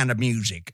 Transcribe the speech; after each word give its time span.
Kind 0.00 0.10
of 0.10 0.18
music. 0.18 0.72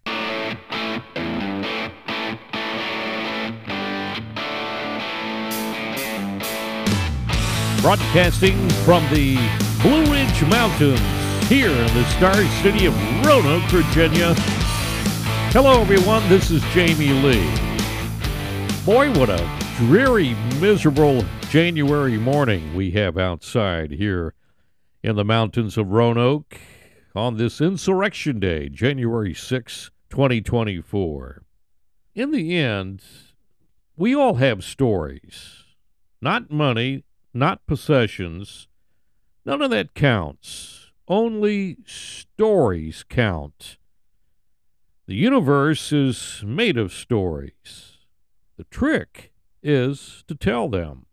Broadcasting 7.82 8.56
from 8.84 9.02
the 9.12 9.36
Blue 9.82 10.04
Ridge 10.12 10.42
Mountains 10.48 11.00
here 11.48 11.70
in 11.72 11.94
the 11.94 12.04
star 12.10 12.36
city 12.62 12.86
of 12.86 12.94
Roanoke, 13.26 13.64
Virginia. 13.64 14.32
Hello, 15.50 15.80
everyone. 15.80 16.22
This 16.28 16.52
is 16.52 16.62
Jamie 16.72 17.08
Lee. 17.08 17.50
Boy, 18.84 19.10
what 19.18 19.28
a 19.28 19.44
dreary, 19.76 20.34
miserable 20.60 21.24
January 21.48 22.16
morning 22.16 22.76
we 22.76 22.92
have 22.92 23.18
outside 23.18 23.90
here 23.90 24.34
in 25.02 25.16
the 25.16 25.24
mountains 25.24 25.76
of 25.76 25.88
Roanoke 25.88 26.60
on 27.16 27.38
this 27.38 27.62
Insurrection 27.62 28.38
Day, 28.38 28.68
January 28.68 29.32
6, 29.32 29.90
2024. 30.10 31.42
In 32.14 32.30
the 32.30 32.56
end, 32.56 33.02
we 33.96 34.14
all 34.14 34.34
have 34.34 34.62
stories. 34.62 35.64
Not 36.20 36.50
money, 36.50 37.04
not 37.32 37.66
possessions. 37.66 38.68
None 39.46 39.62
of 39.62 39.70
that 39.70 39.94
counts. 39.94 40.92
Only 41.08 41.78
stories 41.86 43.04
count. 43.08 43.78
The 45.06 45.14
universe 45.14 45.92
is 45.92 46.42
made 46.44 46.76
of 46.76 46.92
stories. 46.92 47.98
The 48.58 48.64
trick 48.64 49.32
is 49.62 50.22
to 50.28 50.34
tell 50.34 50.68
them. 50.68 51.06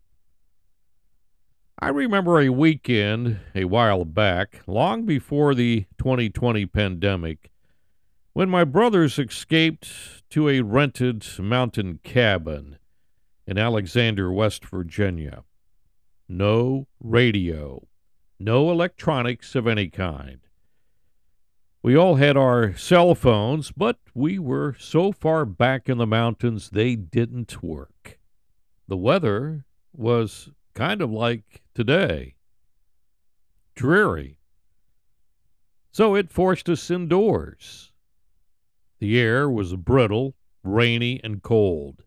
I 1.84 1.88
remember 1.88 2.40
a 2.40 2.48
weekend 2.48 3.40
a 3.54 3.66
while 3.66 4.06
back, 4.06 4.62
long 4.66 5.04
before 5.04 5.54
the 5.54 5.84
2020 5.98 6.64
pandemic, 6.64 7.50
when 8.32 8.48
my 8.48 8.64
brothers 8.64 9.18
escaped 9.18 10.22
to 10.30 10.48
a 10.48 10.62
rented 10.62 11.26
mountain 11.38 12.00
cabin 12.02 12.78
in 13.46 13.58
Alexander, 13.58 14.32
West 14.32 14.64
Virginia. 14.64 15.44
No 16.26 16.86
radio, 17.00 17.86
no 18.40 18.70
electronics 18.70 19.54
of 19.54 19.66
any 19.66 19.88
kind. 19.88 20.38
We 21.82 21.94
all 21.94 22.14
had 22.14 22.38
our 22.38 22.74
cell 22.78 23.14
phones, 23.14 23.72
but 23.72 23.98
we 24.14 24.38
were 24.38 24.74
so 24.78 25.12
far 25.12 25.44
back 25.44 25.90
in 25.90 25.98
the 25.98 26.06
mountains 26.06 26.70
they 26.70 26.96
didn't 26.96 27.62
work. 27.62 28.18
The 28.88 28.96
weather 28.96 29.66
was 29.92 30.48
kind 30.74 31.00
of 31.00 31.10
like 31.10 31.62
today 31.74 32.34
dreary. 33.74 34.38
So 35.92 36.14
it 36.14 36.30
forced 36.30 36.68
us 36.68 36.90
indoors. 36.90 37.92
The 38.98 39.18
air 39.20 39.50
was 39.50 39.76
brittle, 39.76 40.34
rainy, 40.62 41.20
and 41.22 41.42
cold. 41.42 42.04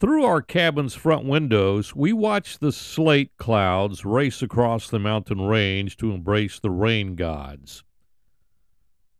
Through 0.00 0.24
our 0.24 0.42
cabin's 0.42 0.94
front 0.94 1.26
windows, 1.26 1.94
we 1.94 2.12
watched 2.12 2.60
the 2.60 2.70
slate 2.70 3.36
clouds 3.36 4.04
race 4.04 4.42
across 4.42 4.88
the 4.88 5.00
mountain 5.00 5.40
range 5.40 5.96
to 5.96 6.12
embrace 6.12 6.60
the 6.60 6.70
rain 6.70 7.16
gods. 7.16 7.82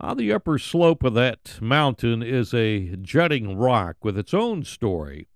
On 0.00 0.16
the 0.16 0.32
upper 0.32 0.58
slope 0.58 1.02
of 1.02 1.14
that 1.14 1.58
mountain 1.60 2.22
is 2.22 2.54
a 2.54 2.94
jutting 2.96 3.56
rock 3.56 3.96
with 4.04 4.16
its 4.16 4.32
own 4.32 4.62
story 4.62 5.26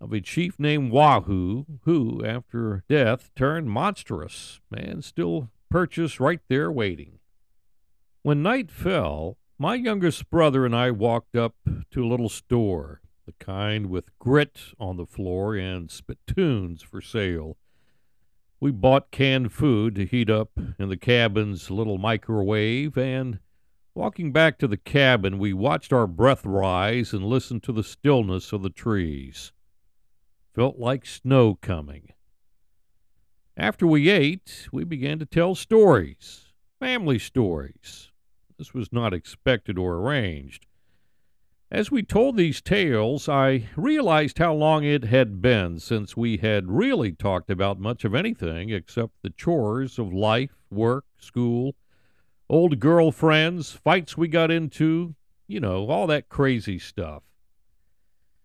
of 0.00 0.12
a 0.12 0.20
chief 0.20 0.58
named 0.58 0.90
Wahoo, 0.90 1.64
who, 1.82 2.24
after 2.24 2.84
death, 2.88 3.30
turned 3.34 3.70
monstrous 3.70 4.60
and 4.76 5.04
still 5.04 5.50
perches 5.70 6.20
right 6.20 6.40
there 6.48 6.70
waiting. 6.70 7.18
When 8.22 8.42
night 8.42 8.70
fell, 8.70 9.38
my 9.58 9.74
youngest 9.74 10.28
brother 10.30 10.66
and 10.66 10.76
I 10.76 10.90
walked 10.90 11.36
up 11.36 11.54
to 11.90 12.04
a 12.04 12.08
little 12.08 12.28
store, 12.28 13.00
the 13.24 13.32
kind 13.32 13.86
with 13.86 14.16
grit 14.18 14.60
on 14.78 14.96
the 14.96 15.06
floor 15.06 15.56
and 15.56 15.90
spittoons 15.90 16.82
for 16.82 17.00
sale. 17.00 17.56
We 18.60 18.70
bought 18.70 19.10
canned 19.10 19.52
food 19.52 19.94
to 19.94 20.06
heat 20.06 20.28
up 20.28 20.50
in 20.78 20.88
the 20.88 20.96
cabin's 20.96 21.70
little 21.70 21.98
microwave, 21.98 22.98
and 22.98 23.38
walking 23.94 24.32
back 24.32 24.58
to 24.58 24.68
the 24.68 24.76
cabin, 24.76 25.38
we 25.38 25.52
watched 25.52 25.92
our 25.92 26.06
breath 26.06 26.44
rise 26.44 27.12
and 27.12 27.24
listened 27.24 27.62
to 27.64 27.72
the 27.72 27.84
stillness 27.84 28.52
of 28.52 28.62
the 28.62 28.70
trees. 28.70 29.52
Felt 30.56 30.78
like 30.78 31.04
snow 31.04 31.54
coming. 31.56 32.14
After 33.58 33.86
we 33.86 34.08
ate, 34.08 34.68
we 34.72 34.84
began 34.84 35.18
to 35.18 35.26
tell 35.26 35.54
stories, 35.54 36.46
family 36.80 37.18
stories. 37.18 38.10
This 38.56 38.72
was 38.72 38.90
not 38.90 39.12
expected 39.12 39.76
or 39.76 39.96
arranged. 39.96 40.64
As 41.70 41.90
we 41.90 42.02
told 42.02 42.38
these 42.38 42.62
tales, 42.62 43.28
I 43.28 43.68
realized 43.76 44.38
how 44.38 44.54
long 44.54 44.82
it 44.82 45.04
had 45.04 45.42
been 45.42 45.78
since 45.78 46.16
we 46.16 46.38
had 46.38 46.70
really 46.70 47.12
talked 47.12 47.50
about 47.50 47.78
much 47.78 48.06
of 48.06 48.14
anything 48.14 48.70
except 48.70 49.12
the 49.20 49.28
chores 49.36 49.98
of 49.98 50.10
life, 50.10 50.56
work, 50.70 51.04
school, 51.18 51.74
old 52.48 52.80
girlfriends, 52.80 53.72
fights 53.72 54.16
we 54.16 54.26
got 54.26 54.50
into, 54.50 55.16
you 55.46 55.60
know, 55.60 55.90
all 55.90 56.06
that 56.06 56.30
crazy 56.30 56.78
stuff. 56.78 57.22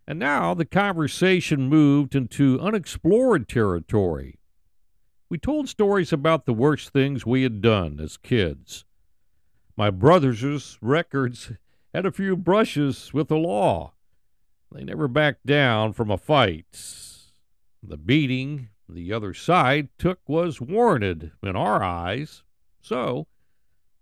And 0.07 0.19
now 0.19 0.53
the 0.53 0.65
conversation 0.65 1.69
moved 1.69 2.15
into 2.15 2.59
unexplored 2.59 3.47
territory. 3.47 4.39
We 5.29 5.37
told 5.37 5.69
stories 5.69 6.11
about 6.11 6.45
the 6.45 6.53
worst 6.53 6.89
things 6.89 7.25
we 7.25 7.43
had 7.43 7.61
done 7.61 7.99
as 7.99 8.17
kids. 8.17 8.83
My 9.77 9.89
brothers' 9.89 10.77
records 10.81 11.53
had 11.93 12.05
a 12.05 12.11
few 12.11 12.35
brushes 12.35 13.13
with 13.13 13.29
the 13.29 13.37
law. 13.37 13.93
They 14.71 14.83
never 14.83 15.07
backed 15.07 15.45
down 15.45 15.93
from 15.93 16.11
a 16.11 16.17
fight. 16.17 16.65
The 17.81 17.97
beating 17.97 18.69
the 18.87 19.13
other 19.13 19.33
side 19.33 19.89
took 19.97 20.19
was 20.27 20.61
warranted 20.61 21.31
in 21.41 21.55
our 21.55 21.81
eyes. 21.83 22.43
So 22.81 23.27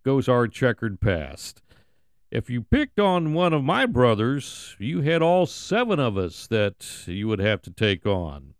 goes 0.03 0.27
our 0.27 0.47
checkered 0.47 0.99
past. 0.99 1.61
If 2.31 2.47
you 2.47 2.61
picked 2.61 2.99
on 2.99 3.33
one 3.33 3.53
of 3.53 3.63
my 3.63 3.87
brothers, 3.87 4.75
you 4.77 5.01
had 5.01 5.23
all 5.23 5.47
seven 5.47 5.99
of 5.99 6.15
us 6.15 6.45
that 6.47 7.07
you 7.07 7.27
would 7.27 7.39
have 7.39 7.61
to 7.63 7.71
take 7.71 8.05
on. 8.05 8.53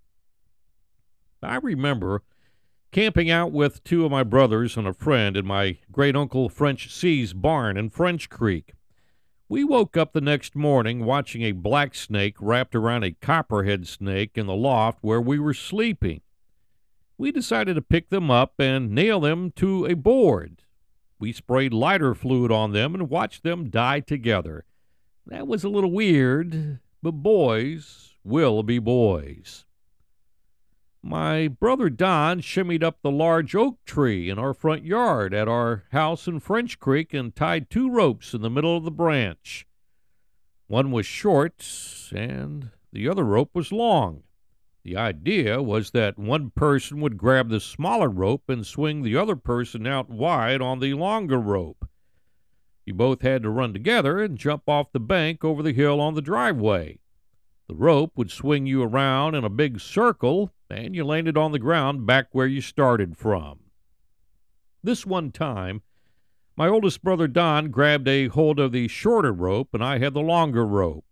I 1.43 1.57
remember 1.57 2.23
camping 2.91 3.29
out 3.29 3.51
with 3.51 3.83
two 3.83 4.05
of 4.05 4.11
my 4.11 4.23
brothers 4.23 4.75
and 4.75 4.87
a 4.87 4.93
friend 4.93 5.37
in 5.37 5.45
my 5.45 5.77
great 5.91 6.15
uncle 6.15 6.49
French 6.49 6.91
C's 6.91 7.33
barn 7.33 7.77
in 7.77 7.91
French 7.91 8.27
Creek. 8.27 8.73
We 9.47 9.63
woke 9.63 9.95
up 9.95 10.13
the 10.13 10.21
next 10.21 10.55
morning 10.55 11.05
watching 11.05 11.43
a 11.43 11.51
black 11.51 11.93
snake 11.93 12.37
wrapped 12.39 12.73
around 12.73 13.03
a 13.03 13.11
copperhead 13.11 13.87
snake 13.87 14.31
in 14.33 14.47
the 14.47 14.55
loft 14.55 14.99
where 15.01 15.21
we 15.21 15.37
were 15.37 15.53
sleeping. 15.53 16.21
We 17.19 17.31
decided 17.31 17.75
to 17.75 17.81
pick 17.83 18.09
them 18.09 18.31
up 18.31 18.53
and 18.57 18.89
nail 18.89 19.19
them 19.19 19.51
to 19.57 19.85
a 19.85 19.93
board. 19.93 20.63
We 21.19 21.33
sprayed 21.33 21.73
lighter 21.73 22.15
fluid 22.15 22.51
on 22.51 22.71
them 22.71 22.95
and 22.95 23.09
watched 23.09 23.43
them 23.43 23.69
die 23.69 23.99
together. 23.99 24.65
That 25.27 25.47
was 25.47 25.63
a 25.63 25.69
little 25.69 25.91
weird, 25.91 26.79
but 27.03 27.11
boys 27.11 28.13
will 28.23 28.63
be 28.63 28.79
boys. 28.79 29.65
My 31.01 31.47
brother 31.47 31.89
Don 31.89 32.41
shimmied 32.41 32.83
up 32.83 33.01
the 33.01 33.11
large 33.11 33.55
oak 33.55 33.83
tree 33.85 34.29
in 34.29 34.39
our 34.39 34.53
front 34.53 34.83
yard 34.85 35.33
at 35.33 35.47
our 35.47 35.85
house 35.91 36.27
in 36.27 36.39
French 36.39 36.79
Creek 36.79 37.13
and 37.13 37.35
tied 37.35 37.69
two 37.69 37.89
ropes 37.89 38.33
in 38.33 38.41
the 38.41 38.49
middle 38.49 38.75
of 38.75 38.83
the 38.83 38.91
branch. 38.91 39.65
One 40.67 40.91
was 40.91 41.05
short 41.05 41.65
and 42.13 42.71
the 42.91 43.07
other 43.07 43.23
rope 43.23 43.51
was 43.53 43.71
long. 43.71 44.23
The 44.83 44.95
idea 44.95 45.61
was 45.61 45.91
that 45.91 46.17
one 46.17 46.51
person 46.51 47.01
would 47.01 47.17
grab 47.17 47.49
the 47.49 47.59
smaller 47.59 48.09
rope 48.09 48.49
and 48.49 48.65
swing 48.65 49.03
the 49.03 49.17
other 49.17 49.35
person 49.35 49.85
out 49.85 50.09
wide 50.09 50.61
on 50.61 50.79
the 50.79 50.93
longer 50.93 51.39
rope. 51.39 51.87
You 52.85 52.93
both 52.93 53.21
had 53.21 53.43
to 53.43 53.49
run 53.49 53.73
together 53.73 54.19
and 54.19 54.37
jump 54.37 54.67
off 54.67 54.91
the 54.91 54.99
bank 54.99 55.43
over 55.43 55.61
the 55.61 55.73
hill 55.73 55.99
on 55.99 56.15
the 56.15 56.21
driveway. 56.21 56.99
The 57.67 57.75
rope 57.75 58.13
would 58.15 58.31
swing 58.31 58.65
you 58.65 58.81
around 58.81 59.35
in 59.35 59.43
a 59.43 59.49
big 59.49 59.79
circle, 59.79 60.51
and 60.71 60.95
you 60.95 61.03
landed 61.03 61.37
on 61.37 61.51
the 61.51 61.59
ground 61.59 62.07
back 62.07 62.29
where 62.31 62.47
you 62.47 62.61
started 62.61 63.15
from. 63.15 63.59
This 64.81 65.05
one 65.05 65.31
time, 65.31 65.83
my 66.55 66.67
oldest 66.67 67.03
brother 67.03 67.27
Don 67.27 67.69
grabbed 67.69 68.07
a 68.07 68.27
hold 68.27 68.59
of 68.59 68.71
the 68.71 68.87
shorter 68.87 69.33
rope, 69.33 69.69
and 69.73 69.83
I 69.83 69.99
had 69.99 70.13
the 70.13 70.21
longer 70.21 70.65
rope. 70.65 71.05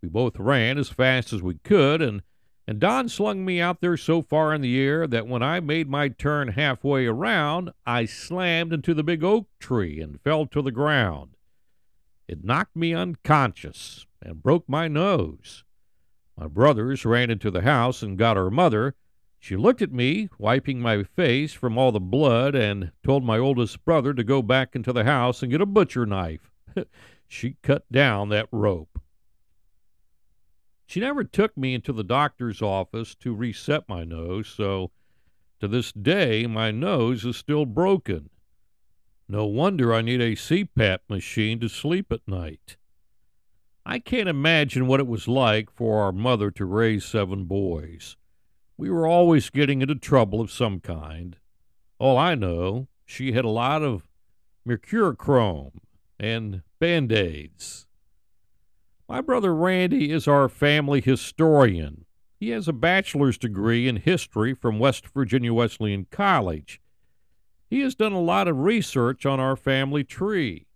We 0.00 0.08
both 0.08 0.38
ran 0.38 0.78
as 0.78 0.88
fast 0.88 1.32
as 1.32 1.42
we 1.42 1.56
could, 1.62 2.00
and 2.00 2.22
and 2.66 2.78
Don 2.78 3.08
slung 3.08 3.44
me 3.44 3.60
out 3.60 3.80
there 3.80 3.96
so 3.96 4.22
far 4.22 4.54
in 4.54 4.60
the 4.60 4.78
air 4.78 5.06
that 5.06 5.26
when 5.26 5.42
I 5.42 5.60
made 5.60 5.88
my 5.88 6.08
turn 6.08 6.48
halfway 6.48 7.06
around, 7.06 7.70
I 7.84 8.04
slammed 8.04 8.72
into 8.72 8.94
the 8.94 9.02
big 9.02 9.24
oak 9.24 9.48
tree 9.58 10.00
and 10.00 10.20
fell 10.20 10.46
to 10.46 10.62
the 10.62 10.70
ground. 10.70 11.30
It 12.28 12.44
knocked 12.44 12.76
me 12.76 12.94
unconscious 12.94 14.06
and 14.22 14.42
broke 14.42 14.68
my 14.68 14.86
nose. 14.86 15.64
My 16.36 16.46
brothers 16.46 17.04
ran 17.04 17.28
into 17.28 17.50
the 17.50 17.62
house 17.62 18.02
and 18.02 18.16
got 18.16 18.36
our 18.36 18.50
mother. 18.50 18.94
She 19.38 19.56
looked 19.56 19.82
at 19.82 19.92
me, 19.92 20.28
wiping 20.38 20.80
my 20.80 21.02
face 21.02 21.52
from 21.52 21.76
all 21.76 21.90
the 21.90 21.98
blood, 21.98 22.54
and 22.54 22.92
told 23.02 23.24
my 23.24 23.38
oldest 23.38 23.84
brother 23.84 24.14
to 24.14 24.22
go 24.22 24.42
back 24.42 24.76
into 24.76 24.92
the 24.92 25.04
house 25.04 25.42
and 25.42 25.50
get 25.50 25.60
a 25.60 25.66
butcher 25.66 26.06
knife. 26.06 26.50
she 27.26 27.56
cut 27.62 27.90
down 27.90 28.28
that 28.28 28.48
rope. 28.52 29.00
She 30.90 30.98
never 30.98 31.22
took 31.22 31.56
me 31.56 31.74
into 31.74 31.92
the 31.92 32.02
doctor's 32.02 32.60
office 32.60 33.14
to 33.20 33.32
reset 33.32 33.88
my 33.88 34.02
nose, 34.02 34.48
so 34.48 34.90
to 35.60 35.68
this 35.68 35.92
day 35.92 36.48
my 36.48 36.72
nose 36.72 37.24
is 37.24 37.36
still 37.36 37.64
broken. 37.64 38.28
No 39.28 39.46
wonder 39.46 39.94
I 39.94 40.02
need 40.02 40.20
a 40.20 40.34
CPAP 40.34 40.98
machine 41.08 41.60
to 41.60 41.68
sleep 41.68 42.10
at 42.10 42.26
night. 42.26 42.76
I 43.86 44.00
can't 44.00 44.28
imagine 44.28 44.88
what 44.88 44.98
it 44.98 45.06
was 45.06 45.28
like 45.28 45.70
for 45.70 46.02
our 46.02 46.10
mother 46.10 46.50
to 46.50 46.64
raise 46.64 47.04
seven 47.04 47.44
boys. 47.44 48.16
We 48.76 48.90
were 48.90 49.06
always 49.06 49.48
getting 49.48 49.82
into 49.82 49.94
trouble 49.94 50.40
of 50.40 50.50
some 50.50 50.80
kind. 50.80 51.36
All 52.00 52.18
I 52.18 52.34
know, 52.34 52.88
she 53.06 53.30
had 53.30 53.44
a 53.44 53.48
lot 53.48 53.84
of 53.84 54.08
mercurochrome 54.66 55.82
and 56.18 56.62
band 56.80 57.12
aids. 57.12 57.86
My 59.10 59.20
brother 59.20 59.52
Randy 59.52 60.12
is 60.12 60.28
our 60.28 60.48
family 60.48 61.00
historian. 61.00 62.04
He 62.38 62.50
has 62.50 62.68
a 62.68 62.72
bachelor's 62.72 63.36
degree 63.36 63.88
in 63.88 63.96
history 63.96 64.54
from 64.54 64.78
West 64.78 65.08
Virginia 65.08 65.52
Wesleyan 65.52 66.06
College. 66.12 66.80
He 67.68 67.80
has 67.80 67.96
done 67.96 68.12
a 68.12 68.20
lot 68.20 68.46
of 68.46 68.58
research 68.58 69.26
on 69.26 69.40
our 69.40 69.56
family 69.56 70.04
tree. 70.04 70.68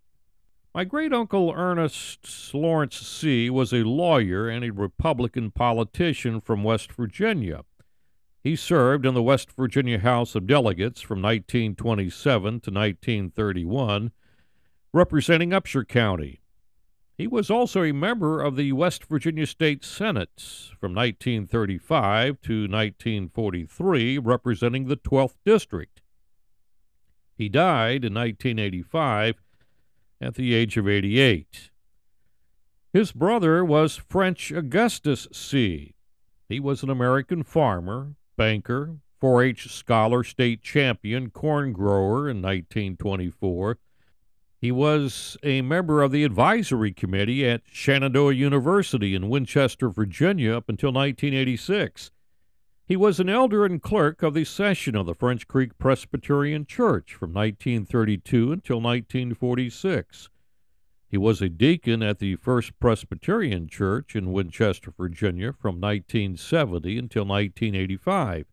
My 0.74 0.82
great 0.82 1.12
uncle 1.12 1.54
Ernest 1.56 2.52
Lawrence 2.52 2.96
C. 2.96 3.50
was 3.50 3.72
a 3.72 3.84
lawyer 3.84 4.48
and 4.48 4.64
a 4.64 4.72
Republican 4.72 5.52
politician 5.52 6.40
from 6.40 6.64
West 6.64 6.90
Virginia. 6.90 7.62
He 8.42 8.56
served 8.56 9.06
in 9.06 9.14
the 9.14 9.22
West 9.22 9.52
Virginia 9.52 10.00
House 10.00 10.34
of 10.34 10.48
Delegates 10.48 11.00
from 11.00 11.22
1927 11.22 12.42
to 12.42 12.70
1931, 12.72 14.10
representing 14.92 15.50
Upshur 15.50 15.86
County. 15.86 16.40
He 17.16 17.28
was 17.28 17.48
also 17.48 17.84
a 17.84 17.92
member 17.92 18.40
of 18.40 18.56
the 18.56 18.72
West 18.72 19.04
Virginia 19.04 19.46
State 19.46 19.84
Senate 19.84 20.42
from 20.80 20.94
1935 20.94 22.40
to 22.42 22.62
1943, 22.62 24.18
representing 24.18 24.86
the 24.88 24.96
12th 24.96 25.36
District. 25.44 26.02
He 27.36 27.48
died 27.48 28.04
in 28.04 28.14
1985 28.14 29.36
at 30.20 30.34
the 30.34 30.54
age 30.54 30.76
of 30.76 30.88
88. 30.88 31.70
His 32.92 33.12
brother 33.12 33.64
was 33.64 33.96
French 33.96 34.50
Augustus 34.50 35.28
C. 35.32 35.94
He 36.48 36.58
was 36.58 36.82
an 36.82 36.90
American 36.90 37.42
farmer, 37.44 38.14
banker, 38.36 38.96
4 39.20 39.42
H 39.42 39.72
scholar, 39.72 40.24
state 40.24 40.62
champion, 40.62 41.30
corn 41.30 41.72
grower 41.72 42.28
in 42.28 42.42
1924. 42.42 43.78
He 44.64 44.72
was 44.72 45.36
a 45.42 45.60
member 45.60 46.00
of 46.00 46.10
the 46.10 46.24
advisory 46.24 46.90
committee 46.90 47.46
at 47.46 47.60
Shenandoah 47.70 48.32
University 48.32 49.14
in 49.14 49.28
Winchester, 49.28 49.90
Virginia, 49.90 50.56
up 50.56 50.70
until 50.70 50.88
1986. 50.88 52.10
He 52.86 52.96
was 52.96 53.20
an 53.20 53.28
elder 53.28 53.66
and 53.66 53.82
clerk 53.82 54.22
of 54.22 54.32
the 54.32 54.46
session 54.46 54.96
of 54.96 55.04
the 55.04 55.14
French 55.14 55.46
Creek 55.48 55.76
Presbyterian 55.76 56.64
Church 56.64 57.12
from 57.12 57.34
1932 57.34 58.52
until 58.52 58.80
1946. 58.80 60.30
He 61.08 61.18
was 61.18 61.42
a 61.42 61.50
deacon 61.50 62.02
at 62.02 62.18
the 62.18 62.36
First 62.36 62.80
Presbyterian 62.80 63.68
Church 63.68 64.16
in 64.16 64.32
Winchester, 64.32 64.94
Virginia 64.96 65.52
from 65.52 65.78
1970 65.78 66.96
until 66.96 67.26
1985. 67.26 68.46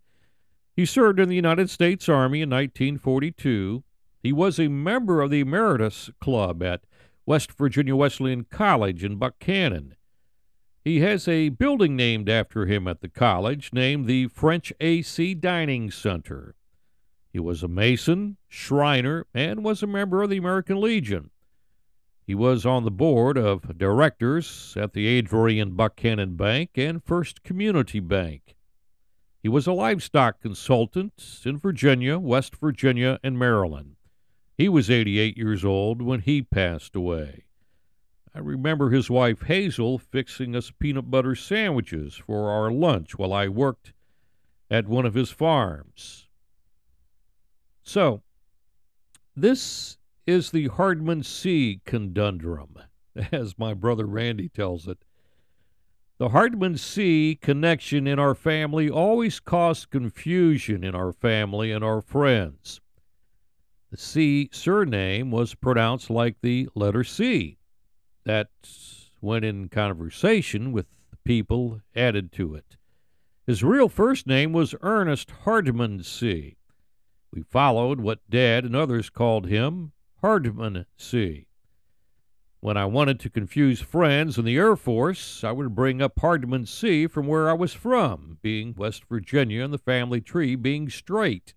He 0.75 0.85
served 0.85 1.21
in 1.21 1.29
the 1.29 1.35
United 1.37 1.69
States 1.69 2.09
Army 2.09 2.41
in 2.41 2.49
1942. 2.49 3.85
He 4.21 4.31
was 4.31 4.59
a 4.59 4.68
member 4.68 5.21
of 5.21 5.31
the 5.31 5.39
Emeritus 5.39 6.12
Club 6.19 6.62
at 6.62 6.83
West 7.25 7.51
Virginia 7.53 7.95
Wesleyan 7.95 8.44
College 8.44 9.03
in 9.03 9.18
Buckhannon. 9.18 9.94
He 10.83 11.00
has 11.01 11.27
a 11.27 11.50
building 11.50 11.95
named 11.95 12.29
after 12.29 12.65
him 12.65 12.88
at 12.88 13.01
the 13.01 13.09
college, 13.09 13.71
named 13.71 14.07
the 14.07 14.27
French 14.27 14.73
AC 14.79 15.35
Dining 15.35 15.91
Center. 15.91 16.56
He 17.31 17.39
was 17.39 17.63
a 17.63 17.68
Mason, 17.68 18.38
Shriner, 18.47 19.25
and 19.33 19.63
was 19.63 19.81
a 19.81 19.88
member 19.88 20.21
of 20.21 20.29
the 20.29 20.38
American 20.38 20.81
Legion. 20.81 21.29
He 22.25 22.35
was 22.35 22.65
on 22.65 22.83
the 22.83 22.91
board 22.91 23.38
of 23.38 23.77
directors 23.77 24.75
at 24.77 24.94
the 24.94 25.07
Adrian 25.07 25.69
and 25.69 25.77
Buckhannon 25.77 26.38
Bank 26.38 26.71
and 26.75 27.03
First 27.03 27.44
Community 27.44 28.00
Bank. 28.00 28.56
He 29.41 29.50
was 29.50 29.65
a 29.65 29.74
livestock 29.74 30.39
consultant 30.41 31.41
in 31.44 31.57
Virginia, 31.57 32.19
West 32.19 32.56
Virginia, 32.56 33.19
and 33.24 33.39
Maryland. 33.39 33.95
He 34.57 34.69
was 34.69 34.89
88 34.89 35.38
years 35.38 35.65
old 35.65 36.01
when 36.01 36.21
he 36.21 36.42
passed 36.42 36.95
away. 36.95 37.45
I 38.33 38.39
remember 38.39 38.89
his 38.89 39.09
wife 39.09 39.42
Hazel 39.44 39.98
fixing 39.98 40.56
us 40.56 40.71
peanut 40.71 41.12
butter 41.12 41.36
sandwiches 41.36 42.15
for 42.15 42.50
our 42.50 42.71
lunch 42.71 43.18
while 43.18 43.33
I 43.33 43.48
worked 43.48 43.94
at 44.69 44.88
one 44.88 45.06
of 45.06 45.15
his 45.15 45.31
farms. 45.31 46.27
So, 47.83 48.21
this 49.36 49.98
is 50.25 50.51
the 50.51 50.68
Hardman 50.68 51.24
C 51.24 51.81
conundrum, 51.86 52.77
as 53.31 53.57
my 53.57 53.74
brother 53.74 54.06
Randy 54.06 54.48
tells 54.48 54.88
it. 54.88 55.00
The 56.19 56.30
Hardman 56.30 56.77
C 56.77 57.38
connection 57.42 58.07
in 58.07 58.19
our 58.19 58.36
family 58.36 58.89
always 58.89 59.39
caused 59.39 59.89
confusion 59.89 60.83
in 60.83 60.94
our 60.94 61.12
family 61.12 61.71
and 61.71 61.83
our 61.83 62.00
friends. 62.00 62.80
The 63.91 63.97
C 63.97 64.49
surname 64.53 65.31
was 65.31 65.53
pronounced 65.53 66.09
like 66.09 66.38
the 66.41 66.69
letter 66.75 67.03
C. 67.03 67.57
That, 68.23 68.47
when 69.19 69.43
in 69.43 69.67
conversation 69.67 70.71
with 70.71 70.85
people, 71.25 71.81
added 71.93 72.31
to 72.33 72.55
it. 72.55 72.77
His 73.45 73.63
real 73.65 73.89
first 73.89 74.27
name 74.27 74.53
was 74.53 74.75
Ernest 74.81 75.31
Hardman 75.43 76.03
C. 76.03 76.55
We 77.33 77.43
followed 77.43 77.99
what 77.99 78.29
Dad 78.29 78.63
and 78.63 78.75
others 78.75 79.09
called 79.09 79.47
him, 79.47 79.91
Hardman 80.21 80.85
C. 80.95 81.47
When 82.61 82.77
I 82.77 82.85
wanted 82.85 83.19
to 83.21 83.29
confuse 83.29 83.81
friends 83.81 84.38
in 84.38 84.45
the 84.45 84.55
Air 84.55 84.75
Force, 84.75 85.43
I 85.43 85.51
would 85.51 85.75
bring 85.75 86.01
up 86.01 86.19
Hardman 86.19 86.65
C 86.65 87.07
from 87.07 87.27
where 87.27 87.50
I 87.50 87.53
was 87.53 87.74
from, 87.74 88.38
being 88.41 88.74
West 88.77 89.03
Virginia 89.10 89.63
and 89.65 89.74
the 89.74 89.77
family 89.79 90.21
tree 90.21 90.55
being 90.55 90.89
straight. 90.89 91.55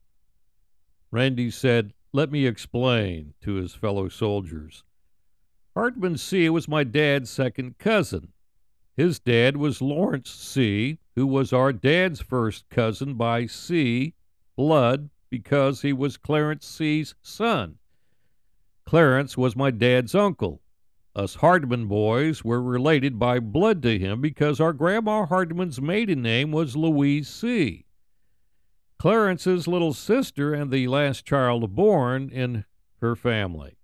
Randy 1.11 1.51
said, 1.51 1.93
Let 2.15 2.31
me 2.31 2.47
explain 2.47 3.35
to 3.41 3.55
his 3.55 3.75
fellow 3.75 4.09
soldiers. 4.09 4.85
Hardman 5.75 6.17
C 6.17 6.49
was 6.49 6.69
my 6.69 6.85
dad's 6.85 7.29
second 7.29 7.77
cousin. 7.79 8.29
His 8.97 9.19
dad 9.19 9.57
was 9.57 9.83
Lawrence 9.83 10.31
C., 10.31 11.01
who 11.17 11.27
was 11.27 11.53
our 11.53 11.73
dad's 11.73 12.21
first 12.21 12.69
cousin 12.71 13.15
by 13.15 13.47
C, 13.47 14.15
blood, 14.55 15.11
because 15.29 15.83
he 15.83 15.93
was 15.93 16.17
Clarence 16.17 16.65
C.'s 16.67 17.17
son. 17.21 17.79
Clarence 18.85 19.37
was 19.37 19.57
my 19.57 19.73
dad's 19.73 20.15
uncle. 20.15 20.63
Us 21.17 21.35
Hardman 21.35 21.89
boys 21.89 22.45
were 22.45 22.63
related 22.63 23.19
by 23.19 23.41
blood 23.41 23.83
to 23.83 23.99
him 23.99 24.21
because 24.21 24.61
our 24.61 24.73
Grandma 24.73 25.27
Hardman's 25.27 25.81
maiden 25.81 26.23
name 26.23 26.53
was 26.53 26.77
Louise 26.77 27.29
C. 27.29 27.84
Clarence's 29.05 29.69
little 29.69 29.93
sister 29.93 30.55
and 30.55 30.71
the 30.71 30.89
last 30.89 31.27
child 31.27 31.75
born 31.75 32.31
in 32.31 32.65
her 33.03 33.15
family. 33.15 33.77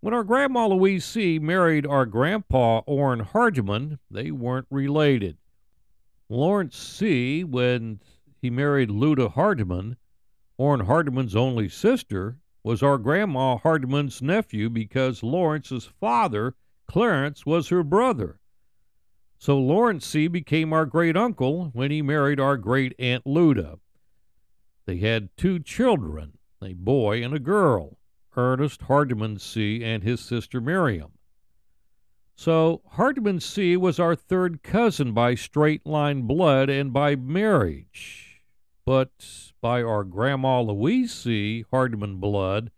When 0.00 0.12
our 0.12 0.24
Grandma 0.24 0.66
Louise 0.66 1.06
C. 1.06 1.38
married 1.38 1.86
our 1.86 2.04
Grandpa 2.04 2.80
Orrin 2.80 3.20
Hardman, 3.20 3.98
they 4.10 4.30
weren't 4.30 4.66
related. 4.68 5.38
Lawrence 6.28 6.76
C., 6.76 7.44
when 7.44 8.00
he 8.42 8.50
married 8.50 8.90
Luda 8.90 9.32
Hardman, 9.32 9.96
Orrin 10.58 10.84
Hardman's 10.84 11.34
only 11.34 11.70
sister, 11.70 12.36
was 12.62 12.82
our 12.82 12.98
Grandma 12.98 13.56
Hardman's 13.56 14.20
nephew 14.20 14.68
because 14.68 15.22
Lawrence's 15.22 15.86
father, 15.98 16.56
Clarence, 16.86 17.46
was 17.46 17.70
her 17.70 17.82
brother. 17.82 18.38
So 19.38 19.58
Lawrence 19.58 20.04
C. 20.04 20.28
became 20.28 20.74
our 20.74 20.84
great 20.84 21.16
uncle 21.16 21.70
when 21.72 21.90
he 21.90 22.02
married 22.02 22.38
our 22.38 22.58
great 22.58 22.94
Aunt 22.98 23.24
Luda. 23.24 23.78
They 24.90 24.98
had 24.98 25.36
two 25.36 25.60
children, 25.60 26.38
a 26.60 26.72
boy 26.72 27.22
and 27.22 27.32
a 27.32 27.38
girl, 27.38 27.96
Ernest 28.36 28.82
Hardman 28.82 29.38
C. 29.38 29.84
and 29.84 30.02
his 30.02 30.18
sister 30.18 30.60
Miriam. 30.60 31.12
So 32.34 32.82
Hardman 32.88 33.38
C. 33.38 33.76
was 33.76 34.00
our 34.00 34.16
third 34.16 34.64
cousin 34.64 35.12
by 35.12 35.36
straight 35.36 35.86
line 35.86 36.22
blood 36.22 36.68
and 36.68 36.92
by 36.92 37.14
marriage 37.14 38.42
but 38.84 39.52
by 39.60 39.80
our 39.80 40.02
Grandma 40.02 40.60
Louise 40.60 41.14
C. 41.14 41.64
Hardman 41.70 42.16
blood, 42.16 42.72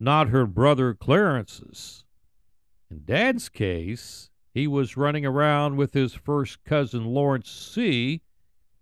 not 0.00 0.30
her 0.30 0.46
brother 0.46 0.94
Clarence's. 0.94 2.04
In 2.90 3.04
Dad's 3.04 3.48
case, 3.48 4.30
he 4.52 4.66
was 4.66 4.96
running 4.96 5.24
around 5.24 5.76
with 5.76 5.92
his 5.92 6.12
first 6.12 6.64
cousin 6.64 7.04
Lawrence 7.04 7.48
C., 7.52 8.22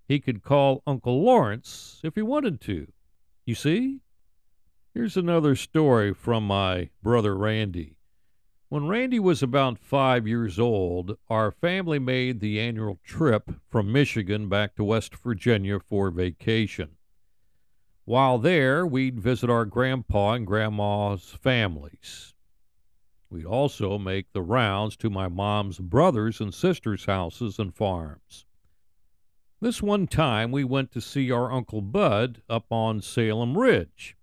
he 0.09 0.19
could 0.19 0.43
call 0.43 0.83
Uncle 0.87 1.23
Lawrence 1.23 2.00
if 2.03 2.15
he 2.15 2.23
wanted 2.23 2.61
to. 2.62 2.91
You 3.45 3.55
see? 3.55 4.00
Here's 4.95 5.19
another 5.19 5.55
story 5.55 6.15
from 6.15 6.47
my 6.47 6.88
brother 7.03 7.37
Randy. 7.37 7.99
When 8.71 8.88
Randy 8.88 9.19
was 9.19 9.43
about 9.43 9.79
five 9.79 10.27
years 10.27 10.59
old, 10.59 11.17
our 11.29 11.50
family 11.50 11.99
made 11.99 12.41
the 12.41 12.59
annual 12.59 12.99
trip 13.05 13.50
from 13.69 13.93
Michigan 13.93 14.49
back 14.49 14.75
to 14.77 14.85
West 14.85 15.15
Virginia 15.15 15.79
for 15.79 16.11
vacation. 16.11 16.97
While 18.05 18.38
there, 18.38 18.87
we'd 18.87 19.21
visit 19.21 19.50
our 19.50 19.67
grandpa 19.67 20.33
and 20.33 20.47
grandma's 20.47 21.37
families. 21.41 22.35
We'd 23.31 23.45
also 23.45 23.99
make 23.99 24.33
the 24.33 24.43
rounds 24.43 24.97
to 24.99 25.11
my 25.11 25.29
mom's 25.29 25.79
brothers 25.79 26.41
and 26.41 26.55
sisters' 26.55 27.05
houses 27.05 27.59
and 27.59 27.75
farms. 27.75 28.47
This 29.61 29.83
one 29.83 30.07
time, 30.07 30.53
we 30.53 30.62
went 30.62 30.93
to 30.93 31.00
see 31.00 31.33
our 31.33 31.50
Uncle 31.50 31.81
Bud 31.81 32.43
up 32.49 32.67
on 32.71 33.00
Salem 33.00 33.59
Ridge. 33.59 34.17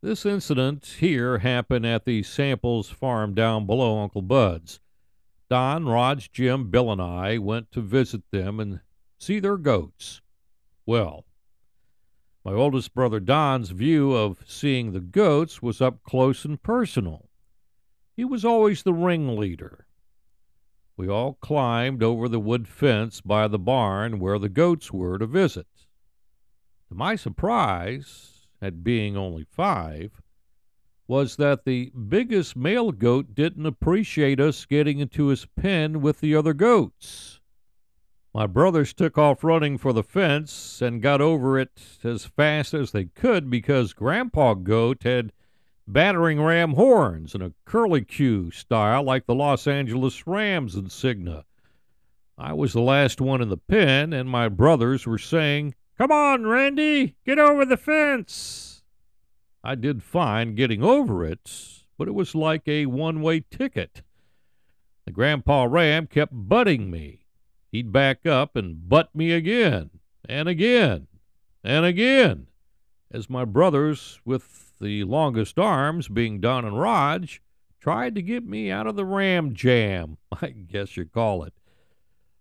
This 0.00 0.24
incident 0.24 0.96
here 1.00 1.38
happened 1.38 1.84
at 1.84 2.04
the 2.04 2.22
Samples 2.22 2.88
farm 2.88 3.34
down 3.34 3.66
below 3.66 3.98
Uncle 3.98 4.22
Bud's. 4.22 4.78
Don, 5.50 5.86
Raj, 5.86 6.30
Jim, 6.30 6.70
Bill, 6.70 6.92
and 6.92 7.02
I 7.02 7.38
went 7.38 7.72
to 7.72 7.80
visit 7.80 8.22
them 8.30 8.60
and 8.60 8.78
see 9.18 9.40
their 9.40 9.56
goats. 9.56 10.20
Well, 10.86 11.24
my 12.44 12.52
oldest 12.52 12.94
brother 12.94 13.18
Don's 13.18 13.70
view 13.70 14.12
of 14.12 14.44
seeing 14.46 14.92
the 14.92 15.00
goats 15.00 15.60
was 15.60 15.80
up 15.80 16.04
close 16.04 16.44
and 16.44 16.62
personal. 16.62 17.28
He 18.16 18.24
was 18.24 18.44
always 18.44 18.84
the 18.84 18.94
ringleader. 18.94 19.87
We 20.98 21.08
all 21.08 21.34
climbed 21.34 22.02
over 22.02 22.28
the 22.28 22.40
wood 22.40 22.66
fence 22.66 23.20
by 23.20 23.46
the 23.46 23.58
barn 23.58 24.18
where 24.18 24.36
the 24.36 24.48
goats 24.48 24.92
were 24.92 25.16
to 25.16 25.26
visit. 25.26 25.68
To 26.88 26.94
my 26.96 27.14
surprise, 27.14 28.48
at 28.60 28.82
being 28.82 29.16
only 29.16 29.44
five, 29.44 30.20
was 31.06 31.36
that 31.36 31.64
the 31.64 31.92
biggest 32.08 32.56
male 32.56 32.90
goat 32.90 33.36
didn't 33.36 33.64
appreciate 33.64 34.40
us 34.40 34.66
getting 34.66 34.98
into 34.98 35.28
his 35.28 35.46
pen 35.46 36.00
with 36.00 36.18
the 36.18 36.34
other 36.34 36.52
goats. 36.52 37.40
My 38.34 38.48
brothers 38.48 38.92
took 38.92 39.16
off 39.16 39.44
running 39.44 39.78
for 39.78 39.92
the 39.92 40.02
fence 40.02 40.82
and 40.82 41.00
got 41.00 41.20
over 41.20 41.60
it 41.60 41.80
as 42.02 42.24
fast 42.24 42.74
as 42.74 42.90
they 42.90 43.04
could 43.04 43.48
because 43.48 43.92
Grandpa 43.92 44.54
Goat 44.54 45.04
had 45.04 45.32
battering 45.88 46.40
ram 46.40 46.74
horns 46.74 47.34
and 47.34 47.42
a 47.42 47.54
curlicue 47.66 48.52
style 48.52 49.02
like 49.02 49.26
the 49.26 49.34
Los 49.34 49.66
Angeles 49.66 50.26
Rams 50.26 50.74
insignia. 50.74 51.44
I 52.36 52.52
was 52.52 52.72
the 52.72 52.82
last 52.82 53.20
one 53.20 53.40
in 53.40 53.48
the 53.48 53.56
pen, 53.56 54.12
and 54.12 54.28
my 54.28 54.48
brothers 54.48 55.06
were 55.06 55.18
saying, 55.18 55.74
Come 55.96 56.12
on, 56.12 56.46
Randy, 56.46 57.16
get 57.24 57.38
over 57.38 57.64
the 57.64 57.76
fence. 57.76 58.84
I 59.64 59.74
did 59.74 60.02
fine 60.04 60.54
getting 60.54 60.84
over 60.84 61.24
it, 61.24 61.50
but 61.96 62.06
it 62.06 62.14
was 62.14 62.34
like 62.34 62.68
a 62.68 62.86
one 62.86 63.22
way 63.22 63.40
ticket. 63.50 64.02
The 65.06 65.10
Grandpa 65.10 65.64
Ram 65.64 66.06
kept 66.06 66.32
butting 66.34 66.90
me. 66.90 67.24
He'd 67.72 67.90
back 67.90 68.24
up 68.26 68.54
and 68.56 68.88
butt 68.88 69.14
me 69.14 69.32
again, 69.32 69.90
and 70.28 70.48
again, 70.48 71.08
and 71.64 71.84
again, 71.84 72.46
as 73.10 73.28
my 73.28 73.44
brothers, 73.44 74.20
with 74.24 74.67
the 74.80 75.04
longest 75.04 75.58
arms, 75.58 76.08
being 76.08 76.40
Don 76.40 76.64
and 76.64 76.78
Raj, 76.78 77.40
tried 77.80 78.14
to 78.14 78.22
get 78.22 78.44
me 78.46 78.70
out 78.70 78.86
of 78.86 78.96
the 78.96 79.04
ram 79.04 79.54
jam, 79.54 80.18
I 80.42 80.48
guess 80.48 80.96
you 80.96 81.04
call 81.04 81.42
it. 81.44 81.54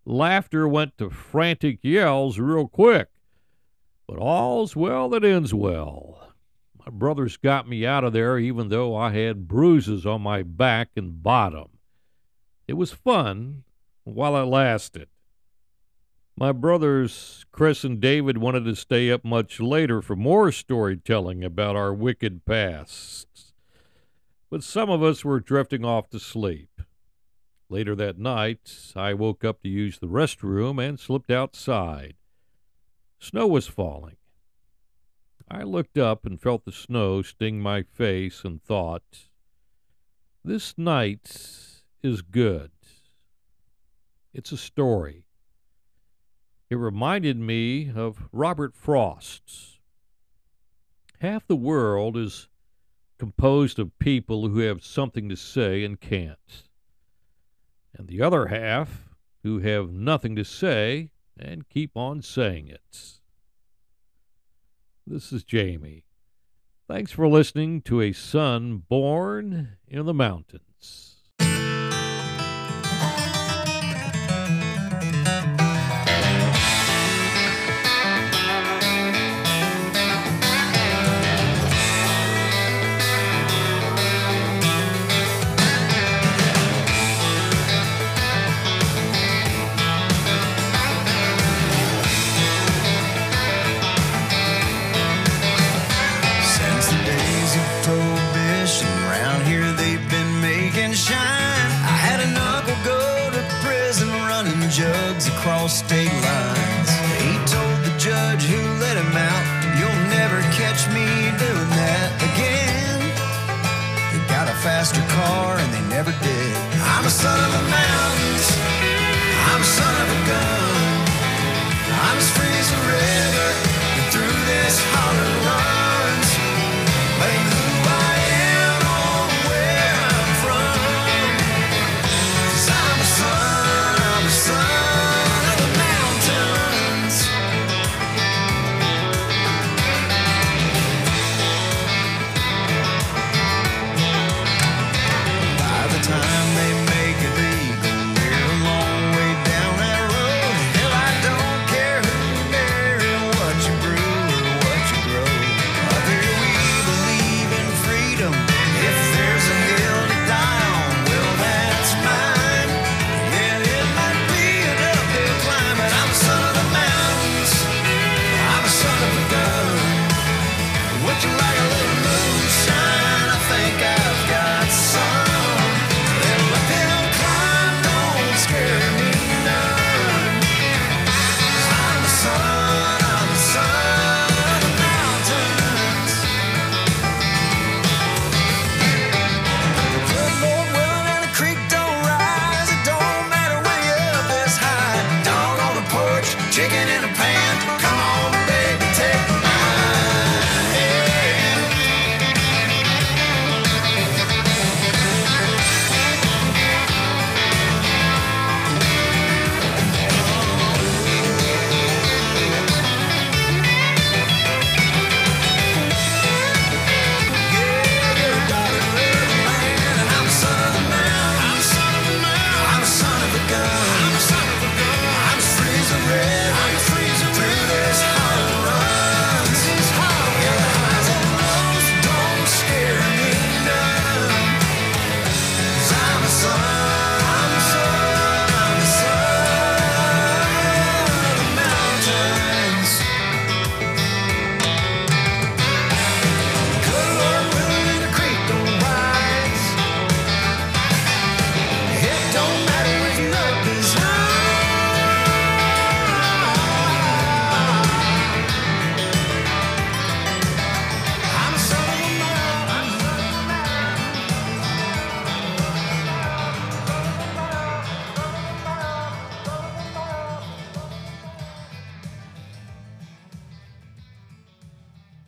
Laughter 0.05 0.67
went 0.67 0.97
to 0.97 1.09
frantic 1.09 1.79
yells 1.81 2.39
real 2.39 2.67
quick. 2.67 3.09
But 4.07 4.19
all's 4.19 4.75
well 4.75 5.09
that 5.09 5.25
ends 5.25 5.53
well. 5.53 6.33
My 6.79 6.89
brothers 6.89 7.35
got 7.35 7.67
me 7.67 7.85
out 7.85 8.05
of 8.05 8.13
there 8.13 8.39
even 8.39 8.69
though 8.69 8.95
I 8.95 9.11
had 9.11 9.49
bruises 9.49 10.05
on 10.05 10.21
my 10.21 10.43
back 10.43 10.89
and 10.95 11.21
bottom. 11.21 11.67
It 12.67 12.73
was 12.73 12.93
fun 12.93 13.63
while 14.05 14.37
it 14.37 14.45
lasted. 14.45 15.09
My 16.39 16.51
brothers, 16.51 17.47
Chris 17.51 17.83
and 17.83 17.99
David, 17.99 18.37
wanted 18.37 18.63
to 18.65 18.75
stay 18.75 19.09
up 19.09 19.25
much 19.25 19.59
later 19.59 20.03
for 20.03 20.15
more 20.15 20.51
storytelling 20.51 21.43
about 21.43 21.75
our 21.75 21.91
wicked 21.91 22.45
pasts. 22.45 23.53
But 24.51 24.63
some 24.63 24.87
of 24.87 25.01
us 25.01 25.25
were 25.25 25.39
drifting 25.39 25.83
off 25.83 26.11
to 26.11 26.19
sleep. 26.19 26.83
Later 27.69 27.95
that 27.95 28.19
night, 28.19 28.93
I 28.95 29.15
woke 29.15 29.43
up 29.43 29.63
to 29.63 29.67
use 29.67 29.97
the 29.97 30.05
restroom 30.05 30.81
and 30.81 30.99
slipped 30.99 31.31
outside. 31.31 32.13
Snow 33.17 33.47
was 33.47 33.65
falling. 33.65 34.17
I 35.49 35.63
looked 35.63 35.97
up 35.97 36.23
and 36.23 36.39
felt 36.39 36.65
the 36.65 36.71
snow 36.71 37.23
sting 37.23 37.59
my 37.59 37.81
face 37.81 38.43
and 38.43 38.61
thought, 38.61 39.29
this 40.45 40.77
night 40.77 41.81
is 42.03 42.21
good. 42.21 42.69
It's 44.35 44.51
a 44.51 44.57
story. 44.57 45.23
It 46.69 46.75
reminded 46.75 47.37
me 47.37 47.91
of 47.95 48.27
Robert 48.31 48.75
Frost's. 48.75 49.79
Half 51.19 51.47
the 51.47 51.55
world 51.55 52.17
is 52.17 52.49
composed 53.17 53.79
of 53.79 53.97
people 53.99 54.49
who 54.49 54.59
have 54.59 54.83
something 54.83 55.29
to 55.29 55.35
say 55.35 55.83
and 55.83 55.99
can't, 55.99 56.63
and 57.93 58.07
the 58.07 58.21
other 58.21 58.47
half 58.47 59.09
who 59.43 59.59
have 59.59 59.91
nothing 59.91 60.35
to 60.35 60.43
say 60.43 61.11
and 61.39 61.69
keep 61.69 61.95
on 61.95 62.21
saying 62.21 62.67
it. 62.67 63.19
This 65.05 65.31
is 65.31 65.43
Jamie. 65.43 66.03
Thanks 66.87 67.11
for 67.11 67.27
listening 67.27 67.81
to 67.83 68.01
A 68.01 68.11
Son 68.11 68.83
Born 68.89 69.77
in 69.87 70.05
the 70.05 70.13
Mountains. 70.13 71.16